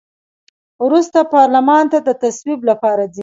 [0.85, 3.19] وروسته پارلمان ته د تصویب لپاره ځي.